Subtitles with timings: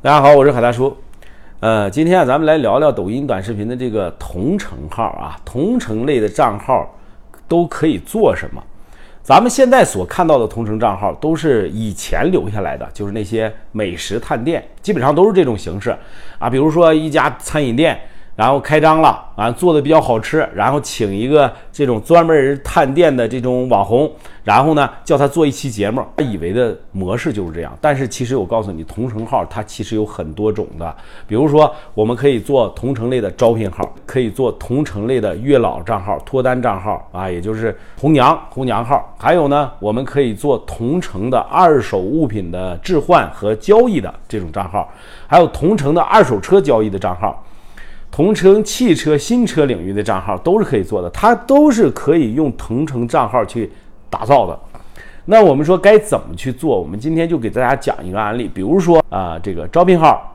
[0.00, 0.96] 大家好，我是海大叔。
[1.58, 6.88] 呃，今天啊，咱们来聊聊抖音短视频的这个同城号啊，同城类的账号
[7.48, 8.62] 都可以做什么？
[9.24, 15.92] 咱们现在所看到的同城账号都是以前留下来的，就是那些美食探店，基本上都是这种形式
[16.38, 16.48] 啊。
[16.48, 17.98] 比如说一家餐饮店。
[18.38, 24.08] 然后开张了啊，做的比较好吃，然后请一个这种专门人探店的这种网红，
[24.44, 27.76] 然后呢叫他做一期节目，他以为的模式就是这样。
[27.80, 30.94] 但是其实我告诉你，同城号它其实有很多种的，
[31.26, 39.12] 比如说我们可以做同城类的招聘号，可以做同城类的月老账号、脱单账号啊，也就是红娘红娘号。
[39.18, 44.88] 还有呢，我们可以做同城的二手物品的置换和交易的这种账号，
[45.26, 47.44] 还有同城的二手车交易的账号。
[48.10, 53.70] 同城汽车新车领域的账号都是可以做的，它都是可以用同城账号去
[54.10, 54.58] 打造的。
[55.26, 56.80] 那我们说该怎么去做？
[56.80, 60.34] 我们今天就给大家讲一个案例，比如说啊，这个招聘号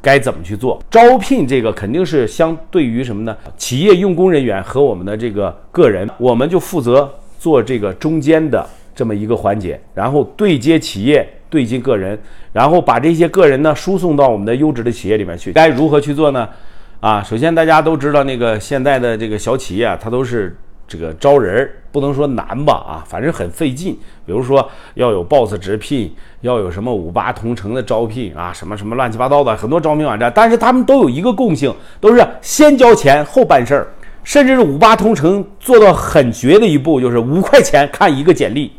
[0.00, 0.82] 该怎么去做？
[0.90, 3.36] 招聘这个肯定是相对于什么呢？
[3.58, 12.18] 企业用工人员和我们的这个个人，我们就负责做这个中间的这么一个环节，然后对接企业，对接个人，
[12.54, 15.52] 然后把这些个人呢输送到我们的优质的企业里面去。
[15.52, 16.48] 该如何去做呢？
[17.00, 20.56] 啊，首先大家都知道，那个现在的这个小企业啊，它都是
[20.88, 23.96] 这个招人，不能说难吧，啊，反正很费劲。
[24.24, 33.86] 比如说要有 boss 直聘，要有什么五八同城的招聘啊，什么什么乱七八糟的很多招聘网站，但是他们都有一个共性，都是先交钱后办事儿，
[34.24, 38.72] 甚至是五八同城做到很绝的一步，就是五块钱看一个简历，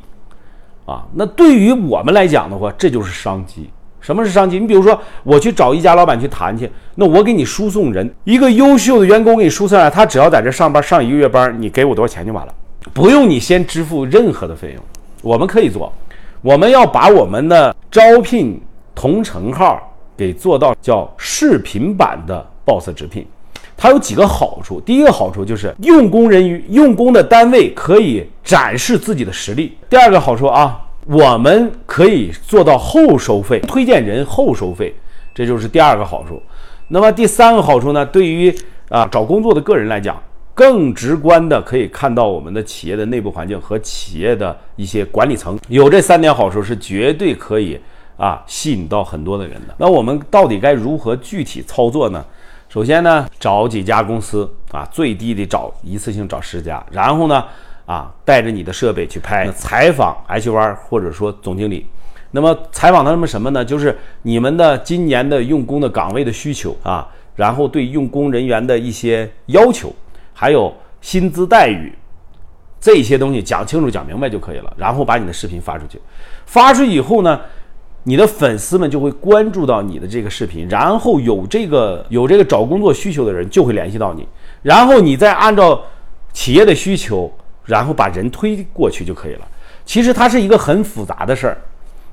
[0.85, 3.69] 啊，那对于我们来讲的话，这就是商机。
[4.07, 4.57] 什么是商机？
[4.57, 12.53] 你比如说，我去找一家老板去谈去，那我给你输送人，一个优秀的员工给你输送来，他只要在这上班上一个月班，你给我多少钱就完了，
[12.93, 14.83] 不用你先支付任何的费用。
[15.21, 15.91] 我们可以做，
[16.41, 18.57] 我们要把我们的招聘
[18.95, 19.77] 同城号
[20.15, 23.27] 给做到叫视频版的 Boss 直聘，
[23.75, 24.79] 它有几个好处。
[24.79, 29.77] 第一个好处就是用工人员用工的单位可以展示自己的实力。
[29.89, 30.79] 第二个好处啊。
[31.09, 34.93] 我们可以做到后收费，推荐人后收费，
[35.33, 36.41] 这就是第二个好处。
[36.89, 38.05] 那么第三个好处呢？
[38.05, 38.53] 对于
[38.89, 40.21] 啊找工作的个人来讲，
[40.53, 45.57] 更直观的可以看到我们的企业的内部环境和企业的一些管理层。
[45.69, 47.79] 有这三点好处是绝对可以
[48.17, 49.73] 啊吸引到很多的人的。
[49.77, 52.25] 那我们到底该如何具体操作呢？
[52.67, 57.41] 首先呢，找几家公司啊，最低得找一次性找十家，然后呢。
[57.87, 61.87] 啊，带着你的设备去拍采访 HR 或者说总经理，
[62.31, 63.63] 那么采访他们什么呢？
[63.63, 69.95] 就是你们的今年的用工的岗位的需求啊，然后对用工人员的一些要求，
[70.33, 71.93] 还有薪资待遇
[72.77, 74.73] 这些东西讲清楚讲明白就可以了。
[74.75, 75.97] 然后把你的视频发出去，
[76.45, 77.39] 发出去以后呢，
[78.03, 84.27] 你的粉丝们就会关注到你的这个视频，然后有这个有这个找工作需求的人就会联系到你，
[84.61, 85.81] 然后你再按照
[86.33, 87.31] 企业的需求。
[87.67, 89.47] 然后把人推过去就可以了。
[89.85, 91.57] 其实它是一个很复杂的事儿，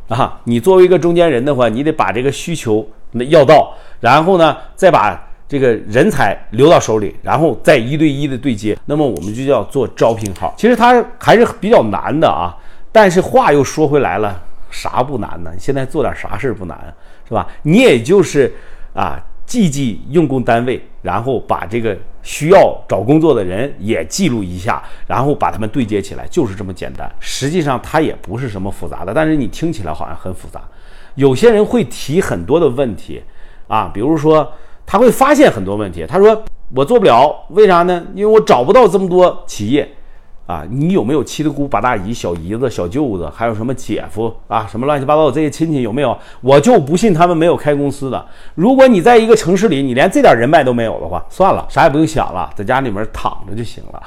[0.09, 2.87] 啊，你作为一个中间人的话，你得把这个需求
[3.31, 8.77] 要到，然后呢，再把这个人才留到手里，然后再一对一的对接。
[8.85, 10.53] 那么我们就叫做招聘号。
[10.57, 12.55] 其实它还是比较难的啊。
[12.93, 14.41] 但是话又说回来了，
[14.71, 15.51] 啥不难呢？
[15.59, 16.79] 现在做点啥事儿不难，
[17.27, 17.47] 是吧？
[17.63, 18.53] 你也就是
[18.93, 19.19] 啊。
[19.47, 27.11] 记记用工单位，然后把这个需要找工作的人也记录一下，然后把他们对接起来，就是这么简单。
[27.21, 30.63] 实际上它也不是什么复杂的，但是你听起来好像很复杂。
[31.15, 33.23] 有些人会提很多的问题
[33.69, 34.53] 啊，比如说
[34.87, 36.43] 他会发现很多问题，他说
[36.75, 38.05] 我做不了，为啥呢？
[38.15, 39.89] 因为我找不到这么多企业。
[40.47, 46.17] 啊，你有没有七大姑八大姨、小姨子、小舅子，还有什么姐夫啊，什么乱七八糟的这些亲戚有没有？
[46.43, 48.27] 我就不信他们没有开公司的。
[48.55, 54.03] 如果你在一个城市里，你连这点人脉都没有的话，算了，啥也不用想了，在家里面躺着就行了。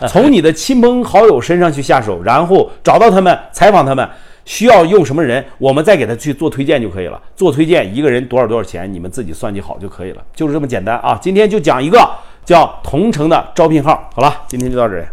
[0.08, 4.08] 从你的亲朋好友身上去下手，然后找到他们，采访他们，
[4.44, 7.20] 需要用什么人，我们再给他去做推荐就可以了。
[7.34, 11.18] 做推荐，一个人多少多少钱，你们自己算计好就可以了，就是这么简单啊。
[11.20, 11.98] 今天就讲一个
[12.44, 15.04] 叫同城的招聘号，好了，今天就到这里。